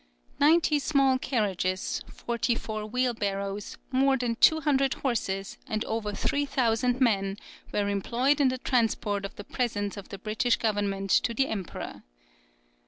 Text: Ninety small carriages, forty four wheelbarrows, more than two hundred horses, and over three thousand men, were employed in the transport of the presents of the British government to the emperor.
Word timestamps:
Ninety 0.39 0.79
small 0.79 1.19
carriages, 1.19 2.01
forty 2.09 2.55
four 2.55 2.87
wheelbarrows, 2.87 3.77
more 3.91 4.17
than 4.17 4.35
two 4.37 4.61
hundred 4.61 4.95
horses, 4.95 5.59
and 5.67 5.85
over 5.85 6.11
three 6.11 6.47
thousand 6.47 6.99
men, 6.99 7.37
were 7.71 7.87
employed 7.87 8.41
in 8.41 8.47
the 8.47 8.57
transport 8.57 9.25
of 9.25 9.35
the 9.35 9.43
presents 9.43 9.97
of 9.97 10.09
the 10.09 10.17
British 10.17 10.55
government 10.55 11.11
to 11.11 11.35
the 11.35 11.45
emperor. 11.49 12.01